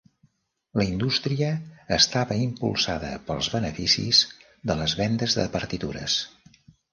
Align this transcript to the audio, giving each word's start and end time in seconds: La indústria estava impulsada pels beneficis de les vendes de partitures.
La 0.79 0.85
indústria 0.91 1.49
estava 1.97 2.37
impulsada 2.45 3.11
pels 3.29 3.51
beneficis 3.57 4.23
de 4.71 4.79
les 4.81 4.97
vendes 5.03 5.37
de 5.43 5.47
partitures. 5.59 6.19